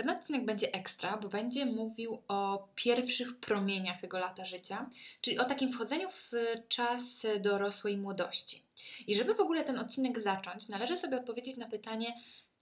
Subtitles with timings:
[0.00, 5.44] Ten odcinek będzie ekstra, bo będzie mówił o pierwszych promieniach tego lata życia, czyli o
[5.44, 6.32] takim wchodzeniu w
[6.68, 8.62] czas dorosłej młodości.
[9.06, 12.14] I żeby w ogóle ten odcinek zacząć, należy sobie odpowiedzieć na pytanie,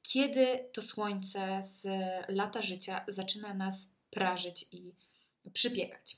[0.03, 1.87] kiedy to słońce z
[2.29, 4.93] lata życia zaczyna nas prażyć i
[5.53, 6.17] przypiekać.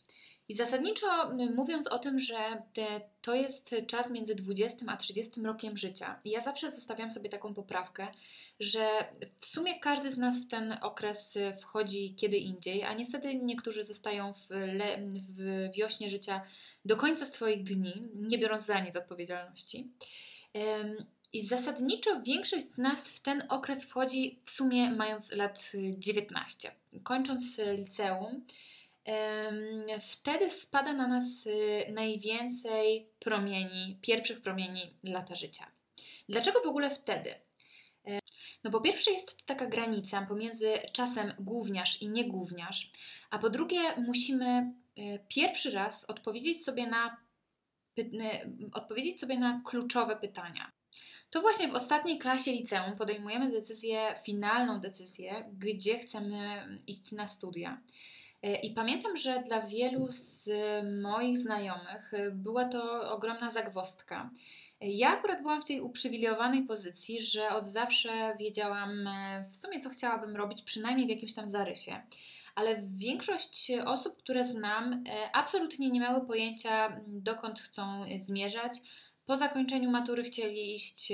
[0.50, 1.06] I zasadniczo
[1.54, 6.40] mówiąc o tym, że te, to jest czas między 20 a 30 rokiem życia, ja
[6.40, 8.08] zawsze zostawiam sobie taką poprawkę,
[8.60, 8.88] że
[9.36, 14.34] w sumie każdy z nas w ten okres wchodzi kiedy indziej, a niestety niektórzy zostają
[14.34, 14.98] w, le,
[15.36, 16.42] w wiośnie życia
[16.84, 19.88] do końca swoich dni, nie biorąc za nic odpowiedzialności.
[21.32, 26.72] I zasadniczo większość z nas w ten okres wchodzi w sumie mając lat 19.
[27.02, 28.44] Kończąc liceum,
[30.00, 35.66] wtedy spada na nas y, najwięcej promieni, pierwszych promieni lata życia.
[36.28, 37.34] Dlaczego w ogóle wtedy?
[38.64, 42.90] No po pierwsze jest to taka granica pomiędzy czasem gówniarz i niegówniarz,
[43.30, 47.16] a po drugie musimy y, pierwszy raz odpowiedzieć sobie na,
[48.72, 50.72] odpowiedzieć sobie na kluczowe pytania.
[51.30, 57.80] To właśnie w ostatniej klasie liceum podejmujemy decyzję, finalną decyzję, gdzie chcemy iść na studia.
[58.42, 60.50] E, I pamiętam, że dla wielu z
[61.02, 64.30] moich znajomych e, była to ogromna zagwostka.
[64.80, 69.90] Ja akurat byłam w tej uprzywilejowanej pozycji, że od zawsze wiedziałam e, w sumie, co
[69.90, 72.02] chciałabym robić, przynajmniej w jakimś tam zarysie.
[72.54, 78.72] Ale większość osób, które znam, absolutnie nie miały pojęcia, dokąd chcą zmierzać.
[79.26, 81.12] Po zakończeniu matury chcieli iść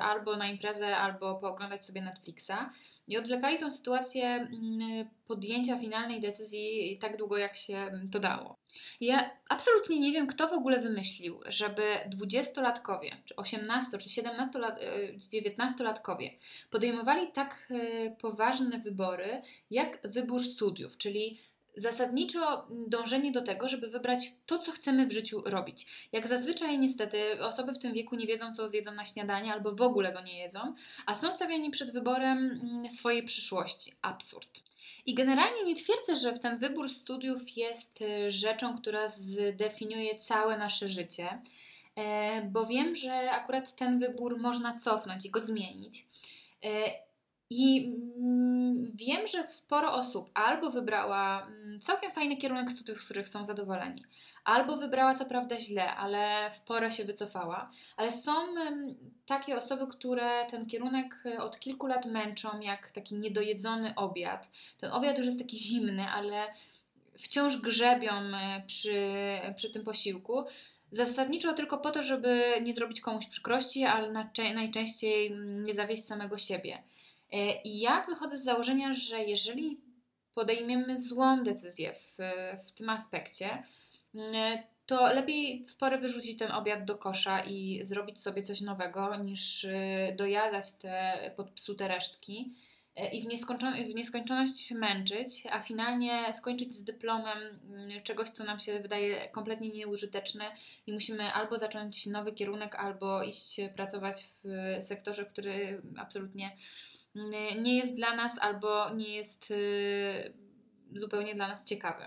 [0.00, 2.70] albo na imprezę, albo pooglądać sobie Netflixa
[3.08, 8.56] i odwlekali tą sytuację mm, podjęcia finalnej decyzji tak długo, jak się to dało.
[9.00, 14.80] Ja absolutnie nie wiem, kto w ogóle wymyślił, żeby dwudziestolatkowie, czy 18, czy 17 lat,
[15.16, 16.30] 19-latkowie
[16.70, 21.40] podejmowali tak e, poważne wybory, jak wybór studiów, czyli
[21.76, 26.08] zasadniczo dążenie do tego, żeby wybrać to, co chcemy w życiu robić.
[26.12, 29.82] Jak zazwyczaj, niestety, osoby w tym wieku nie wiedzą, co zjedzą na śniadanie, albo w
[29.82, 30.74] ogóle go nie jedzą,
[31.06, 33.92] a są stawiani przed wyborem mm, swojej przyszłości.
[34.02, 34.60] Absurd.
[35.06, 40.88] I generalnie nie twierdzę, że ten wybór studiów jest y, rzeczą, która zdefiniuje całe nasze
[40.88, 41.40] życie,
[41.96, 46.06] e, bo wiem, że akurat ten wybór można cofnąć i go zmienić.
[47.54, 53.28] I mm, wiem, że sporo osób albo wybrała mm, całkiem fajny kierunek studiów, z których
[53.28, 54.04] są zadowoleni,
[54.44, 57.70] albo wybrała co prawda źle, ale w porę się wycofała.
[57.96, 58.32] Ale są
[59.26, 64.48] takie osoby, które ten kierunek e, od kilku lat męczą, jak taki niedojedzony obiad.
[64.80, 66.46] Ten obiad już jest taki zimny, ale
[67.18, 69.10] wciąż grzebią e, przy,
[69.56, 70.44] przy tym posiłku.
[70.92, 74.12] Zasadniczo tylko po to, żeby nie zrobić komuś przykrości, ale
[74.54, 76.82] najczęściej mm, nie zawieść samego siebie.
[77.32, 79.80] E, I ja wychodzę z założenia, że jeżeli
[80.34, 82.18] podejmiemy złą decyzję w,
[82.66, 83.62] w tym aspekcie,
[84.14, 89.16] mm, to lepiej w porę wyrzucić ten obiad do kosza i zrobić sobie coś nowego,
[89.16, 92.54] niż y, dojadać te podpsute resztki
[92.96, 98.44] e, i w, nieskończoność, w nieskończoność męczyć, a finalnie skończyć z dyplomem mm, czegoś, co
[98.44, 100.44] nam się wydaje kompletnie nieużyteczne
[100.86, 106.56] i musimy albo zacząć nowy kierunek, albo iść pracować w sektorze, który absolutnie
[107.58, 110.32] nie jest dla nas albo nie jest y,
[110.94, 112.04] zupełnie dla nas ciekawy.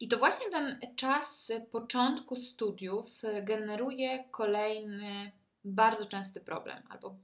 [0.00, 5.32] I to właśnie ten czas początku studiów generuje kolejny
[5.64, 7.16] bardzo częsty problem albo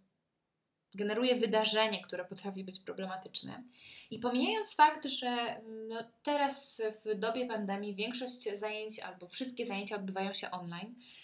[0.95, 3.63] generuje wydarzenie, które potrafi być problematyczne.
[4.11, 10.35] I pomijając fakt, że no teraz w dobie pandemii większość zajęć albo wszystkie zajęcia odbywają
[10.35, 11.24] się online, Mm,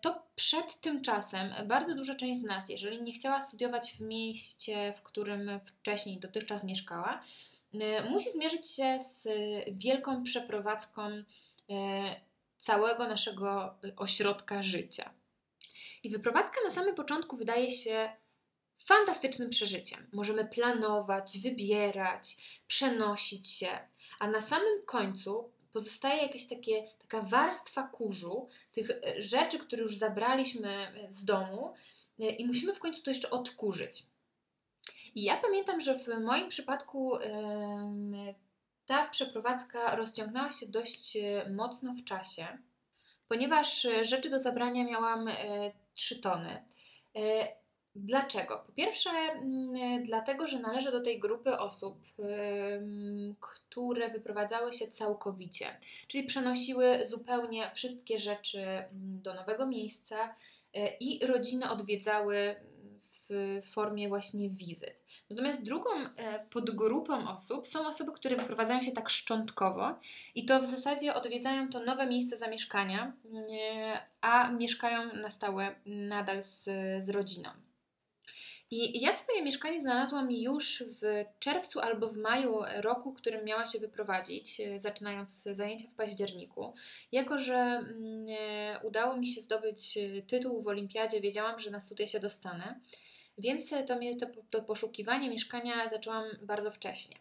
[0.00, 4.94] to przed tym czasem bardzo duża część z nas, jeżeli nie chciała studiować w mieście,
[4.98, 7.24] w którym wcześniej dotychczas mieszkała,
[7.74, 9.28] mm, musi zmierzyć się z
[9.72, 11.24] wielką przeprowadzką e,
[12.58, 15.10] całego naszego ośrodka życia.
[16.02, 18.12] I wyprowadzka na samym początku wydaje się
[18.78, 20.06] fantastycznym przeżyciem.
[20.12, 22.36] Możemy planować, wybierać,
[22.66, 23.78] przenosić się,
[24.18, 29.96] a na samym końcu pozostaje jakieś takie, taka warstwa kurzu, tych e, rzeczy, które już
[29.96, 31.74] zabraliśmy e, z domu
[32.20, 34.06] e, i musimy w końcu to jeszcze odkurzyć.
[35.14, 37.12] I ja pamiętam, że w moim przypadku
[38.86, 41.16] ta przeprowadzka rozciągnęła się dość
[41.50, 42.58] mocno w czasie,
[43.28, 45.28] ponieważ rzeczy do zabrania miałam
[45.94, 46.64] 3 tony.
[48.04, 48.62] Dlaczego?
[48.66, 51.98] Po pierwsze, mm, dlatego, że należę do tej grupy osób,
[53.40, 55.66] które wyprowadzały się całkowicie,
[56.08, 58.88] czyli przenosiły zupełnie wszystkie rzeczy mm,
[59.22, 60.34] do nowego miejsca
[60.74, 62.56] e, i rodziny odwiedzały
[63.28, 64.98] w formie właśnie wizyt.
[65.30, 69.98] Natomiast drugą e, podgrupą osób są osoby, które wyprowadzają się tak szczątkowo
[70.34, 76.42] i to w zasadzie odwiedzają to nowe miejsce zamieszkania, e, a mieszkają na stałe nadal
[76.42, 76.64] z,
[77.04, 77.50] z rodziną.
[78.70, 83.78] I ja swoje mieszkanie znalazłam już w czerwcu albo w maju roku, którym miała się
[83.78, 86.74] wyprowadzić, e, zaczynając zajęcia w październiku.
[87.12, 88.26] Jako, że mm,
[88.82, 92.80] udało mi się zdobyć tytuł w olimpiadzie, wiedziałam, że na studia się dostanę.
[93.38, 97.16] Więc to, to, to poszukiwanie mieszkania zaczęłam bardzo wcześnie.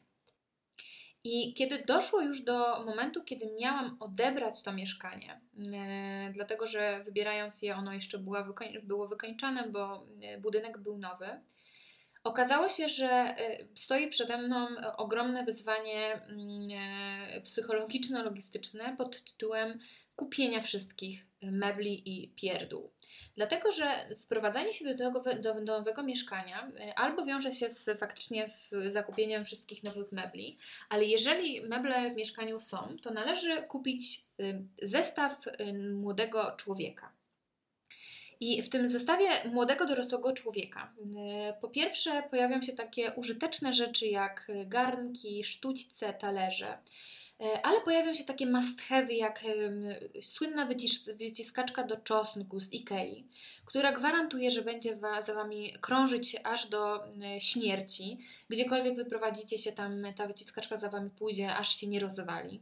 [1.23, 5.41] I kiedy doszło już do momentu, kiedy miałam odebrać to mieszkanie,
[5.73, 10.97] e, dlatego że wybierając je, ono jeszcze było, wykoń, było wykończone, bo e, budynek był
[10.97, 11.27] nowy,
[12.23, 14.67] okazało się, że e, stoi przede mną
[14.97, 16.69] ogromne wyzwanie mm,
[17.43, 19.79] psychologiczno-logistyczne pod tytułem
[20.15, 22.91] kupienia wszystkich mebli i pierdół.
[23.37, 23.85] Dlatego, że
[24.17, 28.49] wprowadzanie się do, tego, do nowego mieszkania e, albo wiąże się z faktycznie
[28.87, 30.57] zakupieniem wszystkich nowych mebli,
[30.89, 37.11] ale jeżeli meble w mieszkaniu są, to należy kupić y, zestaw y, młodego człowieka.
[38.39, 44.07] I w tym zestawie młodego dorosłego człowieka, y, po pierwsze, pojawią się takie użyteczne rzeczy
[44.07, 46.77] jak garnki, sztućce, talerze.
[47.39, 49.43] E, ale pojawią się takie must have jak
[50.21, 53.27] słynna wycis wyciskaczka do czosnku z Ikei,
[53.65, 57.03] która gwarantuje, że będzie za Wami krążyć aż do
[57.39, 58.19] śmierci.
[58.49, 62.61] Gdziekolwiek wyprowadzicie się, tam ta wyciskaczka za Wami pójdzie, aż się nie rozwali.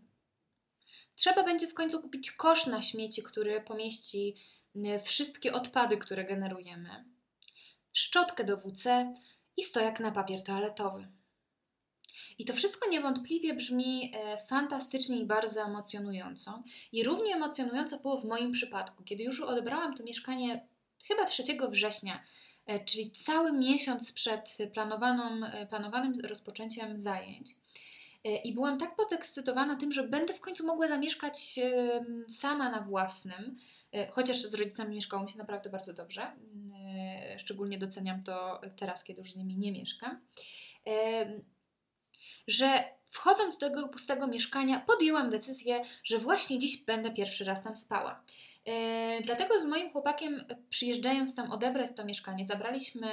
[1.16, 4.36] Trzeba będzie w końcu kupić kosz na śmieci, który pomieści
[5.04, 7.06] wszystkie odpady, które generujemy,
[7.94, 9.14] szczotkę do WC
[9.58, 11.08] i stojak na papier toaletowy.
[12.38, 16.64] I to wszystko niewątpliwie brzmi e, fantastycznie i bardzo emocjonująco.
[16.92, 20.68] I równie emocjonująco było w moim przypadku, kiedy już odebrałam to mieszkanie
[21.08, 22.24] chyba 3 września,
[22.66, 27.52] e, czyli cały miesiąc przed planowaną, e, planowanym rozpoczęciem zajęć.
[28.44, 31.60] I byłam tak podekscytowana tym, że będę w końcu mogła zamieszkać
[32.28, 33.58] sama na własnym,
[34.12, 36.32] chociaż z rodzicami mieszkało mi się naprawdę bardzo dobrze.
[37.38, 40.22] Szczególnie doceniam to teraz, kiedy już z nimi nie mieszkam
[42.48, 47.76] że wchodząc do tego pustego mieszkania, podjęłam decyzję, że właśnie dziś będę pierwszy raz tam
[47.76, 48.24] spała.
[48.66, 48.74] Yy,
[49.24, 53.08] dlatego z moim chłopakiem, przyjeżdżając tam odebrać to mieszkanie, zabraliśmy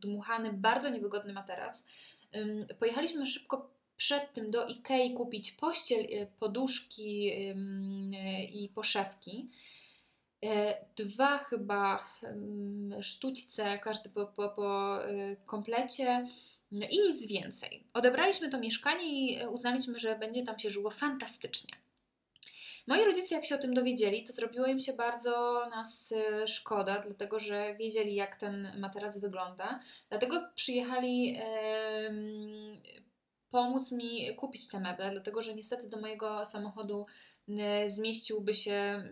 [0.00, 1.84] dmuchany, bardzo niewygodny materac.
[2.32, 9.50] Yy, pojechaliśmy szybko przed tym do Ikei kupić pościel, yy, poduszki yy, i poszewki.
[10.96, 12.04] Dwa chyba
[13.00, 14.98] sztućce, każdy po, po, po
[15.46, 16.26] komplecie
[16.82, 17.86] i nic więcej.
[17.92, 21.76] Odebraliśmy to mieszkanie i e, uznaliśmy, że będzie tam się żyło fantastycznie.
[22.86, 27.02] Moi rodzice, jak się o tym dowiedzieli, to zrobiło im się bardzo nas e, szkoda,
[27.06, 29.80] dlatego że wiedzieli, jak ten materac wygląda.
[30.08, 31.38] Dlatego przyjechali
[33.50, 37.06] pomóc mi kupić te meble, dlatego że niestety do mojego samochodu
[37.48, 39.02] e, zmieściłby się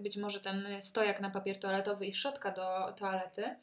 [0.00, 3.56] być może ten stojak na papier toaletowy i szczotka do toalety.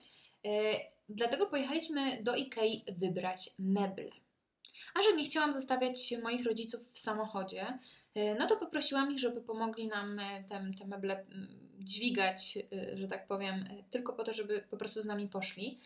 [1.16, 4.10] Dlatego pojechaliśmy do Ikei wybrać meble.
[4.94, 7.80] A że nie chciałam zostawiać moich rodziców w samochodzie,
[8.16, 11.26] e, no to poprosiłam ich, żeby pomogli nam e, te, te meble
[11.80, 15.80] dźwigać, e, że tak powiem, tylko po to, żeby po prostu z nami poszli.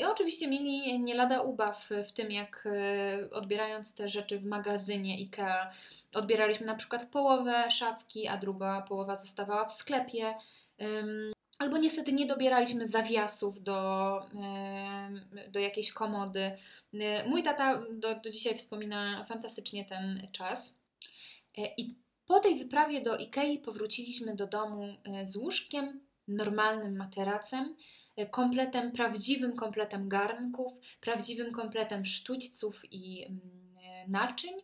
[0.00, 2.68] I oczywiście mieli nie lada ubaw w tym, jak
[3.32, 5.70] odbierając te rzeczy w magazynie IKEA,
[6.14, 10.34] odbieraliśmy na przykład połowę szafki, a druga połowa zostawała w sklepie.
[11.62, 14.20] Albo niestety nie dobieraliśmy zawiasów do,
[15.48, 16.58] do jakiejś komody.
[17.26, 20.78] Mój tata do, do dzisiaj wspomina fantastycznie ten czas.
[21.58, 21.94] E, I
[22.26, 27.76] po tej wyprawie do Ikei powróciliśmy do domu e, z łóżkiem, normalnym materacem,
[28.16, 33.40] e, kompletem, prawdziwym kompletem garnków, prawdziwym kompletem sztućców i mm,
[34.08, 34.54] naczyń.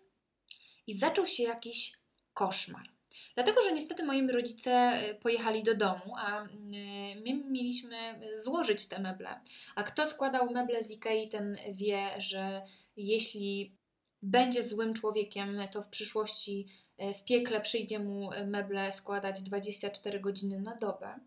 [0.87, 1.93] I zaczął się jakiś
[2.35, 2.98] koszmar.
[3.34, 8.98] Dlatego, że niestety moi rodzice e, pojechali do domu, a mm, my mieliśmy złożyć te
[8.98, 9.40] meble.
[9.76, 12.62] A kto składał meble z Ikei, ten wie, że
[12.96, 13.76] jeśli
[14.22, 16.66] będzie złym człowiekiem, to w przyszłości
[16.98, 21.20] e, w piekle przyjdzie mu meble składać 24 godziny na dobę.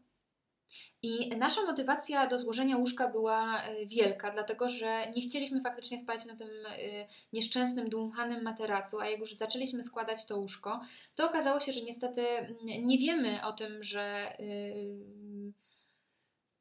[1.01, 6.25] I nasza motywacja do złożenia łóżka była e, wielka, dlatego że nie chcieliśmy faktycznie spać
[6.25, 6.71] na tym e,
[7.33, 10.81] nieszczęsnym, dmuchanym materacu, a jak już zaczęliśmy składać to łóżko,
[11.15, 12.25] to okazało się, że niestety
[12.81, 14.35] nie wiemy o tym, że e,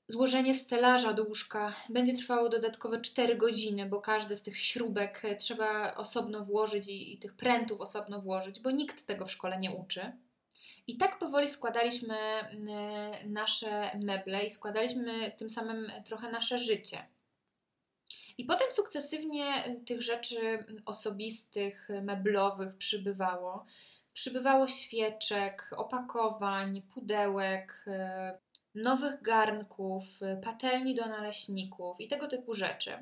[0.09, 5.95] złożenie stelaża do łóżka będzie trwało dodatkowe 4 godziny, bo każdy z tych śrubek trzeba
[5.95, 10.13] osobno włożyć i, i tych prętów osobno włożyć, bo nikt tego w szkole nie uczy.
[10.91, 12.17] I tak powoli składaliśmy
[13.27, 17.07] nasze meble i składaliśmy tym samym trochę nasze życie.
[18.39, 23.67] I potem sukcesywnie tych rzeczy osobistych, meblowych przybywało.
[24.13, 28.39] Przybywało świeczek, opakowań, pudełek, e,
[28.75, 30.05] nowych garnków,
[30.45, 32.93] patelni do naleśników i tego typu rzeczy.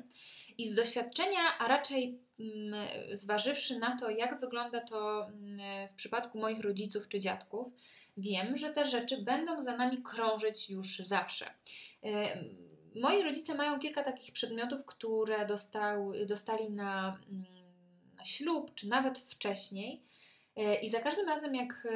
[0.57, 6.39] I z doświadczenia, a raczej mm, zważywszy na to, jak wygląda to mm, w przypadku
[6.39, 7.67] moich rodziców czy dziadków,
[8.17, 11.45] wiem, że te rzeczy będą za nami krążyć już zawsze.
[12.03, 12.43] E,
[12.95, 17.45] moi rodzice mają kilka takich przedmiotów, które dostał, dostali na, mm,
[18.17, 20.03] na ślub, czy nawet wcześniej.
[20.55, 21.87] E, I za każdym razem, jak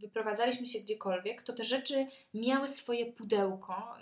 [0.00, 3.94] wyprowadzaliśmy się gdziekolwiek, to te rzeczy miały swoje pudełko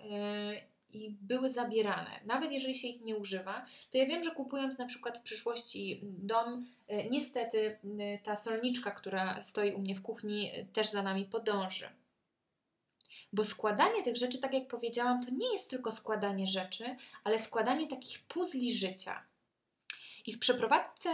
[0.92, 2.20] i były zabierane.
[2.24, 6.00] Nawet jeżeli się ich nie używa, to ja wiem, że kupując na przykład w przyszłości
[6.02, 7.78] dom, e, niestety
[8.24, 11.88] ta solniczka, która stoi u mnie w kuchni, też za nami podąży.
[13.32, 17.86] Bo składanie tych rzeczy, tak jak powiedziałam, to nie jest tylko składanie rzeczy, ale składanie
[17.86, 19.22] takich puzli życia.
[20.26, 21.10] I w przeprowadzce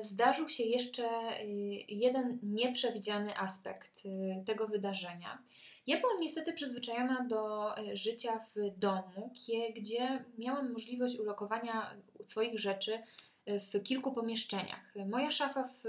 [0.00, 1.44] zdarzył się jeszcze e,
[1.88, 4.02] jeden nieprzewidziany aspekt
[4.46, 5.42] tego wydarzenia.
[5.86, 9.32] Ja byłam niestety przyzwyczajona do e, życia w domu,
[9.76, 12.98] gdzie miałam możliwość ulokowania swoich rzeczy
[13.46, 14.94] w kilku pomieszczeniach.
[15.06, 15.84] Moja szafa w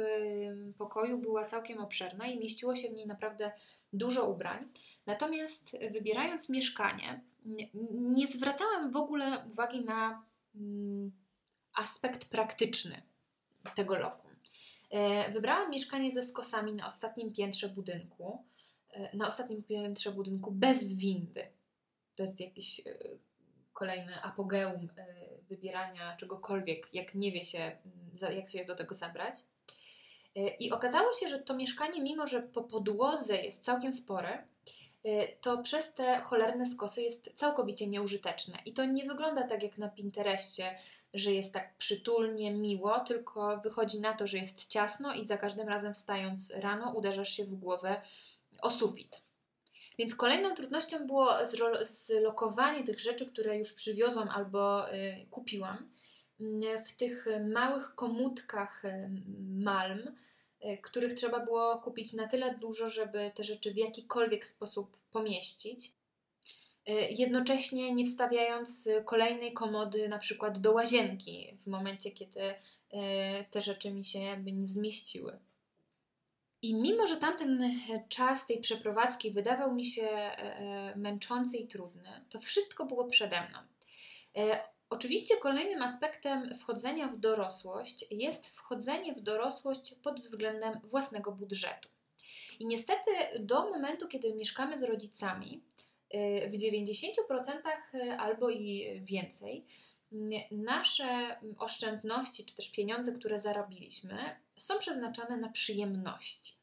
[0.78, 3.52] pokoju była całkiem obszerna i mieściło się w niej naprawdę
[3.94, 4.68] dużo ubrań.
[5.06, 7.22] Natomiast wybierając mieszkanie,
[7.92, 10.24] nie zwracałam w ogóle uwagi na
[10.56, 11.12] mm,
[11.76, 13.02] aspekt praktyczny
[13.76, 14.32] tego lokum.
[15.34, 18.44] Wybrałam mieszkanie ze skosami na ostatnim piętrze budynku.
[18.94, 21.48] E, na ostatnim piętrze budynku bez windy.
[22.16, 22.84] To jest jakiś e,
[23.74, 25.06] kolejny apogeum e,
[25.50, 27.78] wybierania czegokolwiek, jak nie wie się,
[28.36, 29.36] jak się do tego zabrać.
[30.60, 34.44] I okazało się, że to mieszkanie, mimo że po podłodze jest całkiem spore,
[35.42, 38.58] to przez te cholerne skosy jest całkowicie nieużyteczne.
[38.66, 40.78] I to nie wygląda tak jak na Pinterestie,
[41.14, 45.68] że jest tak przytulnie, miło, tylko wychodzi na to, że jest ciasno i za każdym
[45.68, 48.02] razem wstając rano uderzasz się w głowę
[48.62, 49.22] o sufit.
[49.98, 51.30] Więc kolejną trudnością było
[51.84, 55.90] zlokowanie tych rzeczy, które już przywiozłam albo y, kupiłam
[56.86, 59.10] w tych małych komódkach y,
[59.50, 60.00] malm,
[60.66, 65.92] y, których trzeba było kupić na tyle dużo, żeby te rzeczy w jakikolwiek sposób pomieścić.
[67.10, 72.56] Jednocześnie nie wstawiając kolejnej komody na przykład do łazienki w momencie, kiedy
[73.52, 75.40] te rzeczy mi się nie zmieściły.
[76.62, 80.32] I mimo, że tamten czas tej przeprowadzki wydawał mi się
[80.96, 83.60] męczący i trudny, to wszystko było przede mną.
[84.90, 91.90] Oczywiście kolejnym aspektem wchodzenia w dorosłość jest wchodzenie w dorosłość pod względem własnego budżetu.
[92.60, 95.62] I niestety do momentu, kiedy mieszkamy z rodzicami,
[96.50, 97.08] w 90%
[98.18, 99.66] albo i więcej,
[100.52, 106.54] nasze oszczędności czy też pieniądze, które zarobiliśmy, są przeznaczane na przyjemności.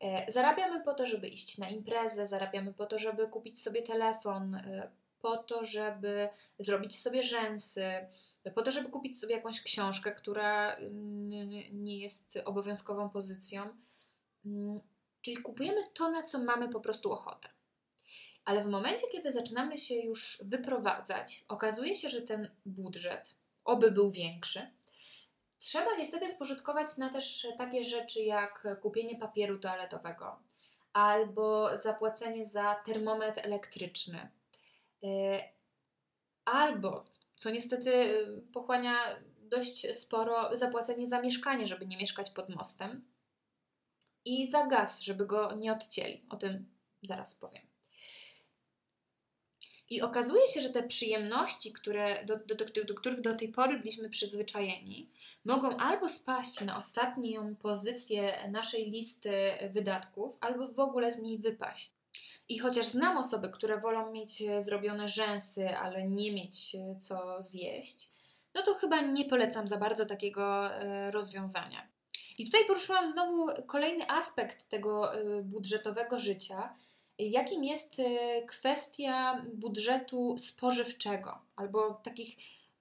[0.00, 4.60] E, zarabiamy po to, żeby iść na imprezę, zarabiamy po to, żeby kupić sobie telefon,
[5.24, 7.84] po to, żeby zrobić sobie rzęsy,
[8.54, 10.76] po to, żeby kupić sobie jakąś książkę, która
[11.72, 13.62] nie jest obowiązkową pozycją.
[14.46, 14.80] Mm,
[15.22, 17.48] czyli kupujemy to, na co mamy po prostu ochotę.
[18.44, 23.34] Ale w momencie, kiedy zaczynamy się już wyprowadzać, okazuje się, że ten budżet,
[23.64, 24.70] oby był większy,
[25.58, 30.38] trzeba niestety spożytkować na też takie rzeczy jak kupienie papieru toaletowego
[30.92, 34.28] albo zapłacenie za termometr elektryczny,
[35.04, 35.08] y,
[36.44, 37.04] albo,
[37.36, 38.96] co niestety pochłania
[39.42, 43.04] dość sporo, zapłacenie za mieszkanie, żeby nie mieszkać pod mostem
[44.24, 46.26] i za gaz, żeby go nie odcięli.
[46.30, 46.66] O tym
[47.02, 47.73] zaraz powiem.
[49.90, 53.78] I okazuje się, że te przyjemności, które, do, do, do, do, których do tej pory
[53.78, 55.10] byliśmy przyzwyczajeni,
[55.44, 59.32] mogą albo spaść na ostatnią pozycję naszej listy
[59.70, 61.90] wydatków, albo w ogóle z niej wypaść.
[62.48, 68.14] I chociaż znam osoby, które wolą mieć zrobione rzęsy, ale nie mieć co zjeść,
[68.54, 71.88] no to chyba nie polecam za bardzo takiego e, rozwiązania.
[72.38, 76.74] I tutaj poruszyłam znowu kolejny aspekt tego e, budżetowego życia,
[77.18, 82.36] jakim jest e, kwestia budżetu spożywczego albo takich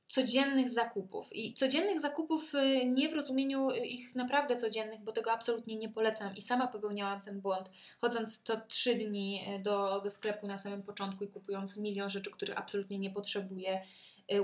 [0.07, 1.33] codziennych zakupów.
[1.33, 6.35] I codziennych zakupów e, nie w rozumieniu ich naprawdę codziennych, bo tego absolutnie nie polecam
[6.35, 11.23] i sama popełniałam ten błąd, chodząc to trzy dni do, do sklepu na samym początku
[11.23, 13.81] i kupując milion rzeczy, których absolutnie nie potrzebuję,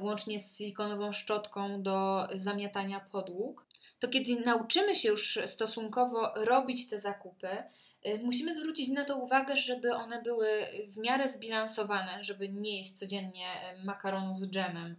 [0.02, 3.66] łącznie z silikonową szczotką do zamiatania podłóg.
[4.00, 7.89] To kiedy nauczymy się już stosunkowo robić te zakupy, Y,
[8.24, 10.48] musimy zwrócić na to uwagę, żeby one były
[10.88, 13.48] w miarę zbilansowane, żeby nie jeść codziennie
[13.82, 14.96] y, makaronu z dżemem,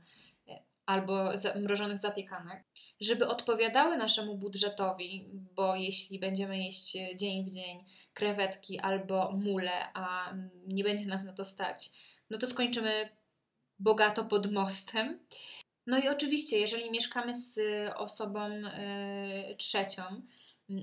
[0.49, 0.53] y,
[0.87, 2.65] albo mrożonych zapiekanek,
[3.01, 10.35] żeby odpowiadały naszemu budżetowi, bo jeśli będziemy jeść dzień w dzień krewetki albo mule, a
[10.67, 11.91] nie będzie nas na to stać,
[12.31, 13.09] no to skończymy
[13.79, 15.19] bogato pod mostem.
[15.87, 17.61] No i oczywiście, jeżeli mieszkamy z
[17.97, 20.03] osobą y, trzecią,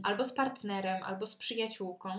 [0.03, 2.09] albo z partnerem, albo z przyjaciółką,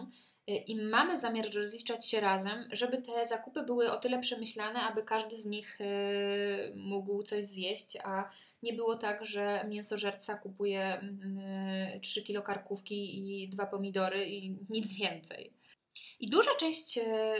[0.50, 5.02] y, i mamy zamiar rozliczać się razem, żeby te zakupy były o tyle przemyślane, aby
[5.02, 8.30] każdy z nich y, mógł coś zjeść, a
[8.62, 11.00] nie było tak, że mięsożerca kupuje
[12.02, 15.52] 3 kilo karkówki i dwa pomidory i nic więcej.
[16.20, 16.98] I duża część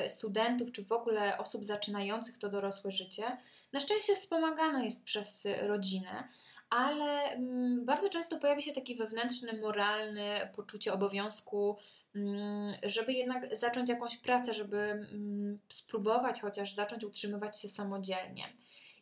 [0.08, 3.37] studentów, czy w ogóle osób zaczynających to dorosłe życie,
[3.73, 6.28] na szczęście wspomagana jest przez rodzinę,
[6.71, 11.77] ale mm, bardzo często pojawia się taki wewnętrzny, moralny poczucie obowiązku,
[12.15, 18.45] mm, żeby jednak zacząć jakąś pracę, żeby mm, spróbować chociaż zacząć utrzymywać się samodzielnie.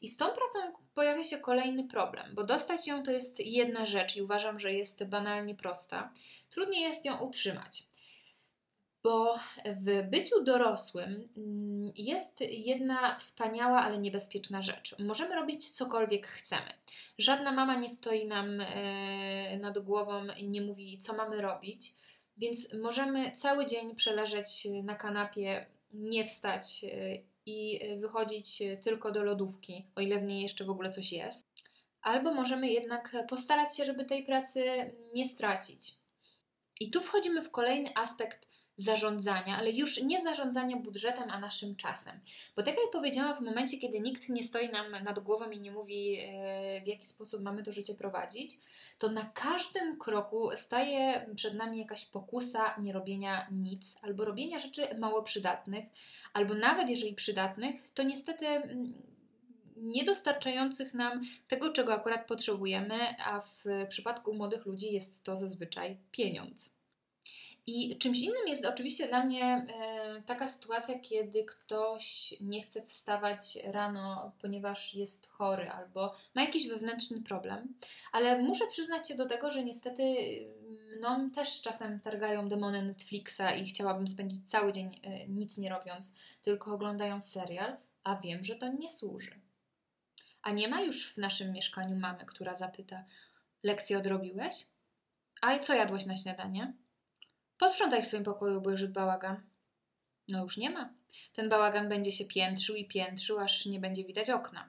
[0.02, 4.16] I z tą pracą pojawia się kolejny problem, bo dostać ją to jest jedna rzecz
[4.16, 6.12] i uważam, że jest banalnie prosta.
[6.50, 7.86] Trudniej jest ją utrzymać
[9.06, 14.98] bo w byciu dorosłym mm, jest jedna wspaniała, ale niebezpieczna rzecz.
[14.98, 16.72] Możemy robić cokolwiek chcemy.
[17.18, 21.94] Żadna mama nie stoi nam e, nad głową i nie mówi, co mamy robić,
[22.36, 26.88] więc możemy cały dzień przeleżeć na kanapie, nie wstać e,
[27.46, 31.48] i wychodzić tylko do lodówki, o ile w niej jeszcze w ogóle coś jest.
[32.02, 34.64] Albo możemy jednak postarać się, żeby tej pracy
[35.14, 35.94] nie stracić.
[36.80, 38.45] I tu wchodzimy w kolejny aspekt
[38.76, 42.20] zarządzania, ale już nie zarządzania budżetem, a naszym czasem.
[42.56, 45.72] Bo tak jak powiedziałam, w momencie, kiedy nikt nie stoi nam nad głową i nie
[45.72, 48.58] mówi, e, w jaki sposób mamy to życie prowadzić,
[48.98, 55.22] to na każdym kroku staje przed nami jakaś pokusa nierobienia nic, albo robienia rzeczy mało
[55.22, 55.84] przydatnych,
[56.32, 58.92] albo nawet jeżeli przydatnych, to niestety mm,
[59.76, 66.75] niedostarczających nam tego, czego akurat potrzebujemy, a w przypadku młodych ludzi jest to zazwyczaj pieniądz.
[67.68, 73.58] I czymś innym jest oczywiście dla mnie e, taka sytuacja, kiedy ktoś nie chce wstawać
[73.64, 77.74] rano, ponieważ jest chory albo ma jakiś wewnętrzny problem,
[78.12, 80.04] ale muszę przyznać się do tego, że niestety
[80.96, 86.14] mną też czasem targają demony Netflixa i chciałabym spędzić cały dzień e, nic nie robiąc,
[86.42, 89.40] tylko oglądając serial, a wiem, że to nie służy.
[90.42, 93.04] A nie ma już w naszym mieszkaniu mamy, która zapyta:
[93.62, 94.66] Lekcję odrobiłeś?
[95.40, 96.72] A i co jadłeś na śniadanie?
[97.58, 99.42] Posprzątaj w swoim pokoju, bo już bałagan.
[100.28, 100.94] No już nie ma.
[101.32, 104.68] Ten bałagan będzie się piętrzył i piętrzył, aż nie będzie widać okna.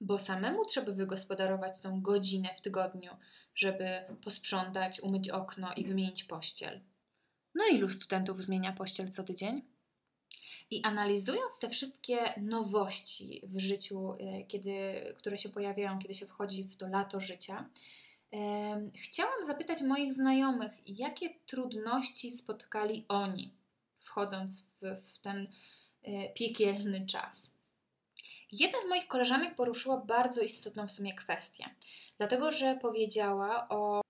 [0.00, 3.16] Bo samemu trzeba wygospodarować tą godzinę w tygodniu,
[3.54, 3.86] żeby
[4.24, 6.80] posprzątać, umyć okno i wymienić pościel.
[7.54, 9.62] No ilu studentów zmienia pościel co tydzień?
[10.70, 14.72] I analizując te wszystkie nowości w życiu, e, kiedy,
[15.18, 17.70] które się pojawiają, kiedy się wchodzi w to lato życia,
[19.04, 23.54] Chciałam zapytać moich znajomych, jakie trudności spotkali oni,
[23.98, 25.48] wchodząc w, w ten
[26.02, 27.52] e, piekielny czas.
[28.52, 31.64] Jedna z moich koleżanek poruszyła bardzo istotną w sumie kwestię,
[32.18, 34.00] dlatego że powiedziała o,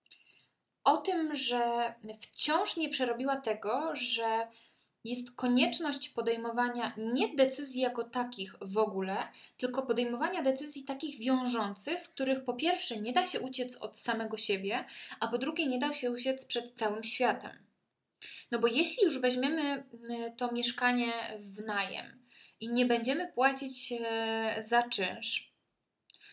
[0.85, 4.49] o tym, że wciąż nie przerobiła tego, że
[5.05, 12.09] jest konieczność podejmowania nie decyzji jako takich w ogóle, tylko podejmowania decyzji takich wiążących, z
[12.09, 14.85] których po pierwsze nie da się uciec od samego siebie,
[15.21, 17.67] a po drugie nie da się uciec przed całym światem.
[18.51, 22.27] No bo jeśli już weźmiemy y, to mieszkanie w najem
[22.61, 25.53] i nie będziemy płacić y, za czynsz,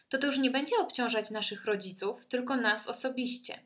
[0.10, 3.60] to to już nie będzie obciążać naszych rodziców, tylko nas osobiście.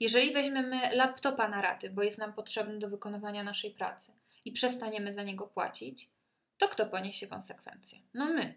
[0.00, 4.12] Jeżeli weźmiemy laptopa na raty, bo jest nam potrzebny do wykonywania naszej pracy,
[4.46, 6.10] i przestaniemy za niego płacić,
[6.58, 7.98] to kto poniesie konsekwencje?
[8.14, 8.54] No my.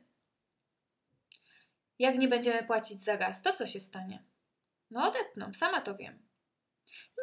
[2.00, 4.24] Jak nie będziemy płacić za gaz, to co się stanie?
[4.92, 6.20] No odetną, sama to wiem.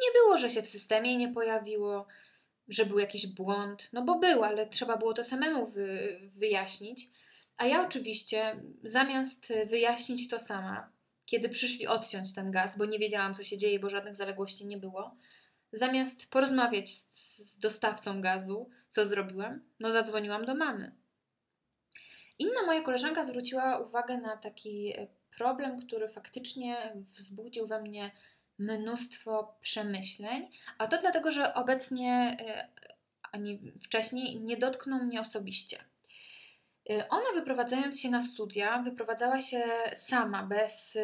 [0.01, 2.07] Nie było, że się w systemie nie pojawiło,
[2.67, 7.09] że był jakiś błąd, no bo był, ale trzeba było to samemu wy, wyjaśnić.
[7.57, 10.91] A ja oczywiście, zamiast wyjaśnić to sama,
[11.25, 14.77] kiedy przyszli odciąć ten gaz, bo nie wiedziałam, co się dzieje, bo żadnych zaległości nie
[14.77, 15.15] było,
[15.73, 19.61] Zamiast porozmawiać z dostawcą gazu, co zrobiłam?
[19.79, 20.91] No, zadzwoniłam do mamy.
[22.39, 28.11] Inna moja koleżanka zwróciła uwagę na taki e, problem, który faktycznie wzbudził we mnie
[28.57, 32.67] mnóstwo przemyśleń, a to dlatego, że obecnie e,
[33.31, 35.77] ani wcześniej nie dotknął mnie osobiście.
[36.89, 40.97] E, ona wyprowadzając się na studia, wyprowadzała się sama, bez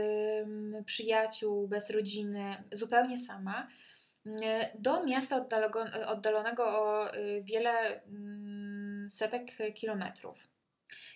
[0.85, 3.67] przyjaciół, bez rodziny, zupełnie sama
[4.79, 5.45] do miasta
[6.07, 10.47] oddalonego o y, wiele mm, setek kilometrów.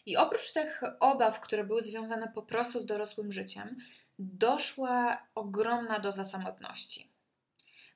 [0.06, 3.78] I oprócz tych obaw, które były związane po prostu z dorosłym życiem,
[4.20, 7.10] doszła ogromna doza samotności.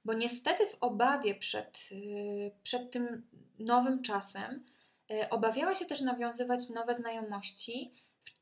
[0.06, 3.28] Bo niestety w obawie przed, y, przed tym
[3.60, 4.66] nowym czasem
[5.12, 7.94] y, obawiała się też nawiązywać nowe znajomości,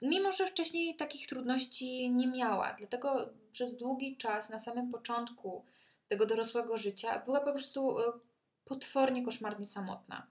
[0.02, 2.74] mimo że wcześniej takich trudności nie miała.
[2.74, 5.66] Dlatego przez długi czas, na samym początku
[6.10, 8.04] tego dorosłego życia, była po prostu y,
[8.66, 10.28] potwornie koszmarnie samotna.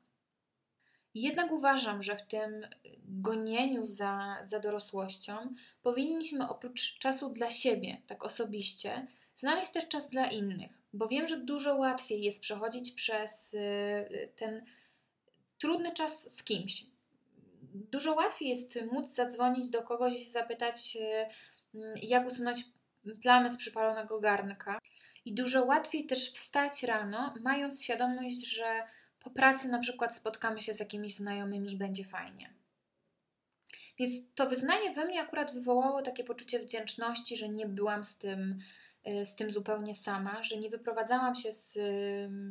[1.14, 2.67] Jednak uważam, że w tym
[3.05, 10.27] gonieniu za, za dorosłością powinniśmy oprócz czasu dla siebie, tak osobiście, znaleźć też czas dla
[10.31, 14.64] innych, bo wiem, że dużo łatwiej jest przechodzić przez y, ten
[15.59, 16.85] trudny czas z kimś.
[17.73, 20.99] Dużo łatwiej jest móc zadzwonić do kogoś i zapytać,
[21.75, 22.64] y, jak usunąć
[23.23, 24.79] plamy z przypalonego garnka.
[25.29, 28.83] I dużo łatwiej też wstać rano, mając świadomość, że
[29.21, 32.55] po pracy na przykład spotkamy się z jakimiś znajomymi i będzie fajnie.
[33.99, 38.59] Więc to wyznanie we mnie akurat wywołało takie poczucie wdzięczności, że nie byłam z tym,
[39.05, 41.79] e, z tym zupełnie sama, że nie wyprowadzałam się z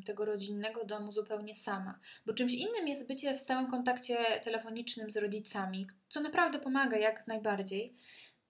[0.06, 2.00] tego rodzinnego domu zupełnie sama.
[2.26, 7.28] Bo czymś innym jest bycie w stałym kontakcie telefonicznym z rodzicami, co naprawdę pomaga jak
[7.28, 7.96] najbardziej,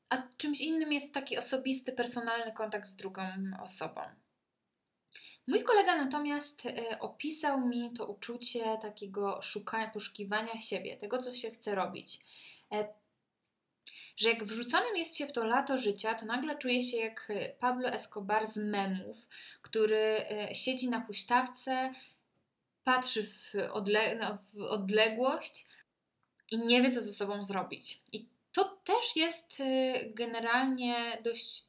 [0.09, 3.23] a czymś innym jest taki osobisty, personalny kontakt z drugą
[3.63, 4.01] osobą.
[5.47, 11.51] Mój kolega natomiast e, opisał mi to uczucie takiego szukania, poszukiwania siebie, tego, co się
[11.51, 12.19] chce robić.
[12.71, 12.93] E,
[14.17, 17.89] że jak wrzuconym jest się w to lato życia, to nagle czuje się jak Pablo
[17.89, 19.27] Escobar z memów,
[19.61, 21.93] który e, siedzi na huśtawce,
[22.83, 23.53] patrzy w,
[24.19, 25.67] no, w odległość
[26.51, 28.01] i nie wie, co ze sobą zrobić.
[28.13, 29.57] I to też jest
[30.07, 31.65] generalnie dość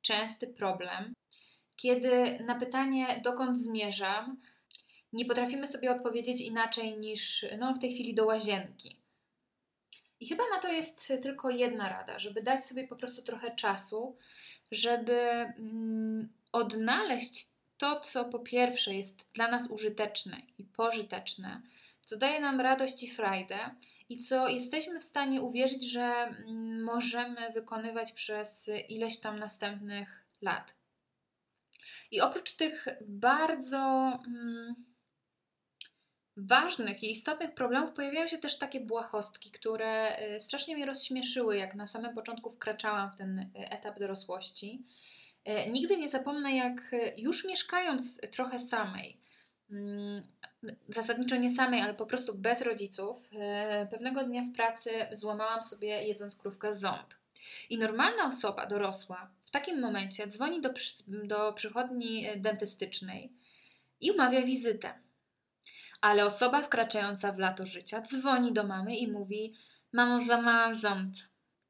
[0.00, 1.14] częsty problem,
[1.76, 4.40] kiedy na pytanie, dokąd zmierzam,
[5.12, 9.00] nie potrafimy sobie odpowiedzieć inaczej niż no, w tej chwili do łazienki.
[10.20, 14.16] I chyba na to jest tylko jedna rada, żeby dać sobie po prostu trochę czasu,
[14.70, 21.62] żeby mm, odnaleźć to, co po pierwsze jest dla nas użyteczne i pożyteczne,
[22.04, 23.74] co daje nam radość i frajdę
[24.12, 30.74] i co jesteśmy w stanie uwierzyć, że mm, możemy wykonywać przez ileś tam następnych lat.
[32.10, 33.78] I oprócz tych bardzo
[34.26, 34.74] mm,
[36.36, 41.74] ważnych i istotnych problemów pojawiają się też takie błahostki, które y, strasznie mnie rozśmieszyły, jak
[41.74, 44.86] na samym początku wkraczałam w ten y, etap dorosłości.
[45.48, 49.20] Y, nigdy nie zapomnę, jak już mieszkając trochę samej,
[49.70, 50.22] mm,
[50.88, 53.30] zasadniczo nie samej, ale po prostu bez rodziców,
[53.90, 57.14] pewnego dnia w pracy złamałam sobie jedząc krówkę ząb.
[57.70, 60.70] I normalna osoba, dorosła, w takim momencie dzwoni do,
[61.06, 63.32] do przychodni e, dentystycznej
[64.00, 64.94] i umawia wizytę.
[66.00, 69.54] Ale osoba wkraczająca w lato życia dzwoni do mamy i mówi:
[69.92, 71.14] Mamo, złamałam ząb.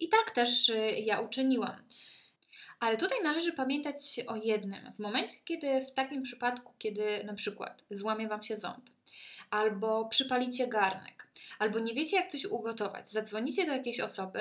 [0.01, 1.83] I tak też e, ja uczyniłam.
[2.83, 4.93] Ale tutaj należy pamiętać o jednym.
[4.93, 8.91] W momencie, kiedy w takim przypadku, kiedy na przykład złamie Wam się ząb,
[9.51, 11.27] albo przypalicie garnek,
[11.59, 14.41] albo nie wiecie, jak coś ugotować, zadzwonicie do jakiejś osoby,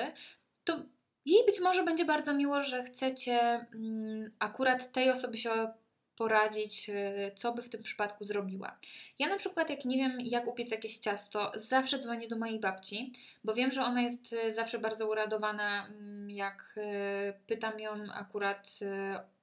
[0.64, 0.82] to
[1.24, 3.40] jej być może będzie bardzo miło, że chcecie
[3.74, 5.72] mm, akurat tej osobie się
[6.16, 8.78] poradzić, y, co by w tym przypadku zrobiła.
[9.18, 13.12] Ja na przykład, jak nie wiem, jak upiec jakieś ciasto, zawsze dzwonię do mojej babci,
[13.44, 18.78] bo wiem, że ona jest y, zawsze bardzo uradowana, mm, jak y, pytam ją akurat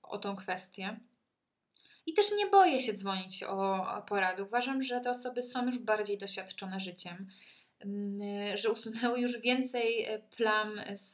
[0.03, 0.99] o tą kwestię.
[2.05, 4.43] I też nie boję się dzwonić o, porady.
[4.43, 7.27] Uważam, że te osoby są już bardziej doświadczone życiem
[8.55, 11.13] że usunęły już więcej e, plam z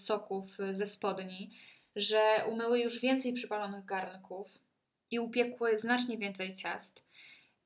[0.00, 1.50] soków ze spodni,
[1.96, 4.58] że umyły już więcej przypalonych garnków
[5.10, 7.02] i upiekły znacznie więcej ciast.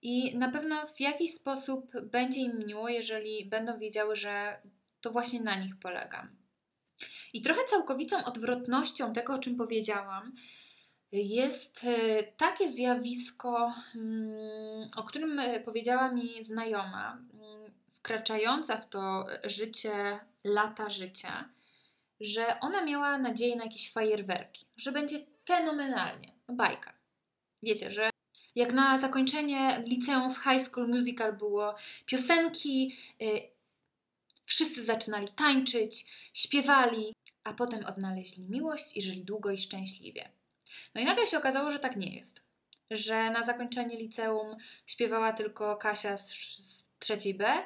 [0.03, 4.61] I na pewno w jakiś sposób będzie im miło, jeżeli będą wiedziały, że
[5.00, 6.39] to właśnie na nich polegam.
[7.33, 10.33] I trochę całkowitą odwrotnością tego, o czym powiedziałam,
[11.12, 17.19] jest e, takie zjawisko, mm, o którym powiedziała mi znajoma,
[17.93, 21.49] wkraczająca w to życie, lata życia,
[22.21, 26.33] że ona miała nadzieję na jakieś fajerwerki, że będzie fenomenalnie.
[26.49, 26.93] No bajka.
[27.62, 28.11] Wiecie, że
[28.55, 31.75] jak na zakończenie liceum w High School Musical było
[32.07, 33.40] piosenki, yy,
[34.45, 37.12] wszyscy zaczynali tańczyć, śpiewali,
[37.44, 40.29] a potem odnaleźli miłość i żyli długo i szczęśliwie.
[40.94, 42.42] No i nagle się okazało, że tak nie jest.
[42.90, 47.62] Że na zakończenie liceum śpiewała tylko Kasia z, z trzeciej B,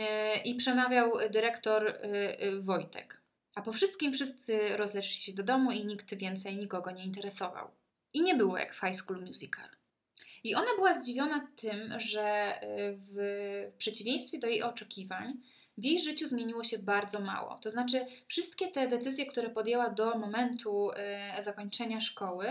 [0.00, 1.94] E, i przemawiał dyrektor e,
[2.38, 3.20] e, Wojtek.
[3.54, 7.70] A po wszystkim wszyscy rozeszli się do domu i nikt więcej nikogo nie interesował.
[8.14, 9.68] I nie było jak w High School Musical.
[10.44, 12.54] I ona była zdziwiona tym, że
[12.92, 13.16] w
[13.78, 15.32] przeciwieństwie do jej oczekiwań,
[15.78, 17.58] w jej życiu zmieniło się bardzo mało.
[17.62, 20.90] To znaczy, wszystkie te decyzje, które podjęła do momentu
[21.38, 22.46] y, zakończenia szkoły,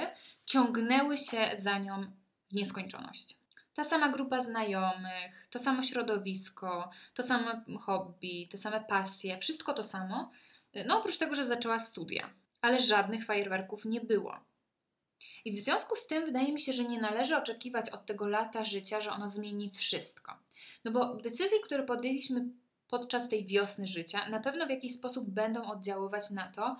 [0.45, 2.05] ciągnęły się za nią
[2.51, 3.37] w nieskończoność.
[3.73, 9.83] Ta sama grupa znajomych, to samo środowisko, to samo hobby, te same pasje, wszystko to
[9.83, 10.31] samo.
[10.85, 12.29] No oprócz tego, że zaczęła studia,
[12.61, 14.39] ale żadnych fajerwerków nie było.
[15.45, 18.65] I w związku z tym wydaje mi się, że nie należy oczekiwać od tego lata
[18.65, 20.39] życia, że ono zmieni wszystko.
[20.85, 22.45] No bo decyzje, które podjęliśmy
[22.91, 26.77] podczas tej wiosny życia, na pewno w jakiś sposób będą oddziaływać na to,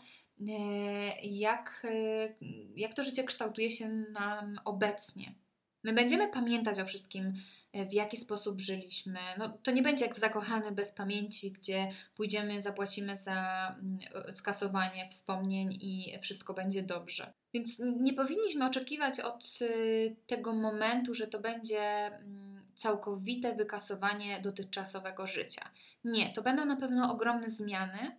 [0.50, 2.36] e, jak, e,
[2.76, 5.36] jak to życie kształtuje się nam obecnie.
[5.84, 7.34] My będziemy pamiętać o wszystkim,
[7.74, 9.19] e, w jaki sposób żyliśmy.
[9.38, 14.00] No, to nie będzie jak w Zakochany bez pamięci, gdzie pójdziemy, zapłacimy za mm,
[14.34, 17.34] skasowanie wspomnień i wszystko będzie dobrze.
[17.54, 19.60] Więc nie powinniśmy oczekiwać od
[20.28, 25.70] tego momentu, że to będzie mm, całkowite wykasowanie dotychczasowego życia.
[26.04, 28.18] Nie, to będą na pewno ogromne zmiany,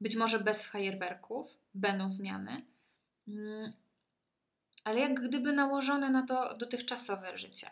[0.00, 2.62] być może bez fajerwerków, będą zmiany,
[3.28, 3.72] mm,
[4.84, 7.70] ale jak gdyby nałożone na to dotychczasowe życie.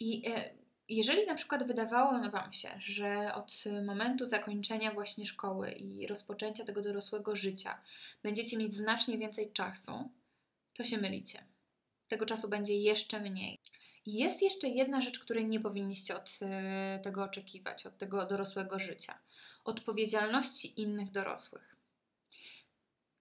[0.00, 0.54] I e,
[0.88, 6.82] jeżeli na przykład wydawało Wam się, że od momentu zakończenia właśnie szkoły i rozpoczęcia tego
[6.82, 7.80] dorosłego życia
[8.22, 10.10] będziecie mieć znacznie więcej czasu,
[10.74, 11.44] to się mylicie.
[12.08, 13.60] Tego czasu będzie jeszcze mniej.
[14.06, 19.18] Jest jeszcze jedna rzecz, której nie powinniście od e, tego oczekiwać, od tego dorosłego życia
[19.64, 21.76] odpowiedzialności innych dorosłych.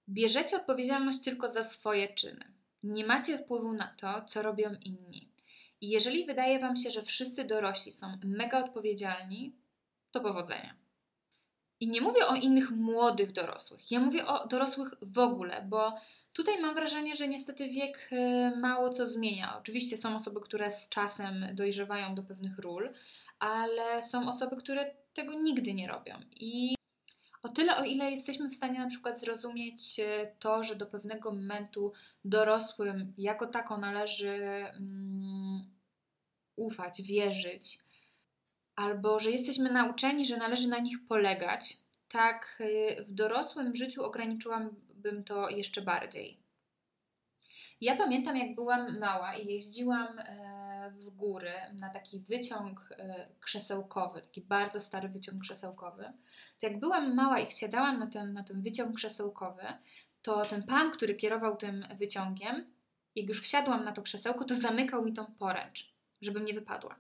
[0.10, 2.54] Bierzecie odpowiedzialność tylko za swoje czyny.
[2.84, 5.30] Nie macie wpływu na to, co robią inni.
[5.82, 9.56] I jeżeli wydaje Wam się, że wszyscy dorośli są mega odpowiedzialni,
[10.12, 10.76] to powodzenia.
[11.80, 16.00] I nie mówię o innych młodych dorosłych, ja mówię o dorosłych w ogóle, bo
[16.34, 19.58] Tutaj mam wrażenie, że niestety wiek y, mało co zmienia.
[19.60, 22.94] Oczywiście są osoby, które z czasem dojrzewają do pewnych ról,
[23.40, 26.20] ale są osoby, które tego nigdy nie robią.
[26.40, 26.76] I
[27.44, 31.32] o tyle, o ile jesteśmy w stanie na przykład zrozumieć y, to, że do pewnego
[31.32, 31.94] momentu
[32.26, 35.72] dorosłym jako tako należy um,
[36.56, 37.80] ufać, wierzyć,
[38.76, 41.78] albo że jesteśmy nauczeni, że należy na nich polegać,
[42.10, 46.44] tak y, w dorosłym życiu ograniczyłam bym to jeszcze bardziej.
[47.82, 54.22] Ja pamiętam, jak byłam mała i jeździłam e, w góry na taki wyciąg e, krzesełkowy,
[54.22, 56.04] taki bardzo stary wyciąg krzesełkowy.
[56.60, 59.64] To jak byłam mała i wsiadałam na ten, na ten wyciąg krzesełkowy,
[60.22, 62.74] to ten pan, który kierował tym wyciągiem,
[63.16, 66.96] jak już wsiadłam na to krzesełko, to zamykał mi tą poręcz, żebym nie wypadła.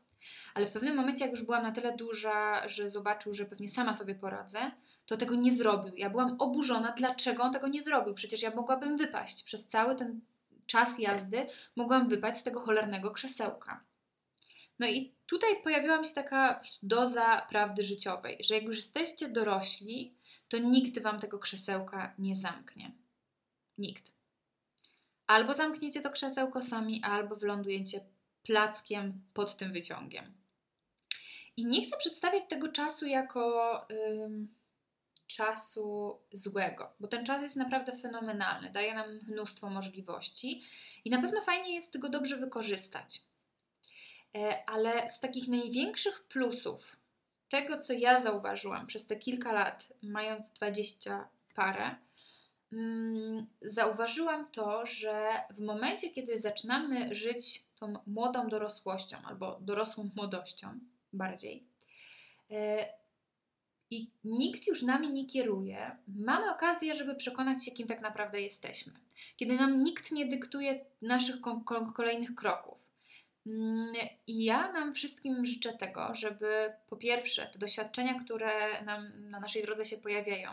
[0.54, 3.96] Ale w pewnym momencie, jak już byłam na tyle duża, że zobaczył, że pewnie sama
[3.96, 4.72] sobie poradzę,
[5.06, 5.96] to tego nie zrobił.
[5.96, 8.14] Ja byłam oburzona, dlaczego on tego nie zrobił.
[8.14, 10.22] Przecież ja mogłabym wypaść przez cały ten
[10.66, 13.84] czas jazdy, mogłam wypaść z tego cholernego krzesełka.
[14.80, 20.16] No i tutaj pojawiła mi się taka doza prawdy życiowej, że jak już jesteście dorośli,
[20.48, 22.92] to nikt wam tego krzesełka nie zamknie.
[23.78, 24.14] Nikt.
[25.28, 28.02] Albo zamkniecie to krzesełko sami, albo wylądujecie
[28.44, 30.34] plackiem pod tym wyciągiem.
[31.58, 33.88] I nie chcę przedstawiać tego czasu jako
[35.36, 40.64] czasu złego, bo ten czas jest naprawdę fenomenalny, daje nam mnóstwo możliwości
[41.06, 43.22] i na pewno fajnie jest go dobrze wykorzystać.
[44.36, 46.98] E, ale z takich największych plusów
[47.50, 51.96] tego, co ja zauważyłam przez te kilka lat, mając 20 parę,
[52.74, 60.80] mm, zauważyłam to, że w momencie, kiedy zaczynamy żyć tą młodą dorosłością albo dorosłą młodością
[61.14, 61.64] bardziej,
[62.52, 63.03] e,
[64.24, 68.94] nikt już nami nie kieruje, mamy okazję, żeby przekonać się, kim tak naprawdę jesteśmy.
[69.38, 71.36] Kiedy nam nikt nie dyktuje naszych
[71.96, 72.84] kolejnych kroków.
[73.48, 73.94] Mm,
[74.28, 79.64] I ja nam wszystkim życzę tego, żeby po pierwsze te doświadczenia, które nam na naszej
[79.64, 80.52] drodze się pojawiają,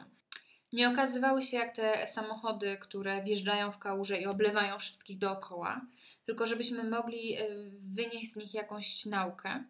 [0.72, 5.80] nie okazywały się jak te samochody, które wjeżdżają w kałuże i oblewają wszystkich dookoła,
[6.26, 9.64] tylko żebyśmy mogli y, wynieść z nich jakąś naukę.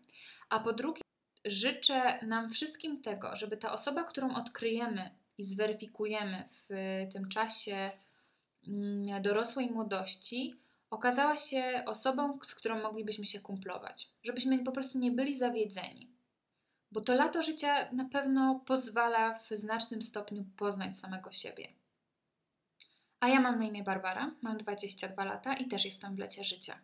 [0.48, 1.02] A po drugie,
[1.44, 6.68] życzę nam wszystkim tego, żeby ta osoba, którą odkryjemy i zweryfikujemy w
[7.12, 7.90] tym czasie
[8.68, 10.54] mm, dorosłej młodości,
[10.90, 14.10] okazała się osobą, z którą moglibyśmy się kumplować.
[14.22, 16.10] Żebyśmy po prostu nie byli zawiedzeni.
[16.92, 21.68] Bo to lato życia na pewno pozwala w znacznym stopniu poznać samego siebie.
[23.20, 26.78] A ja mam na imię Barbara, mam 22 lata i też jestem w lecie życia.